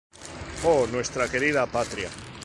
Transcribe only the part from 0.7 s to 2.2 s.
nuestra querida Patria!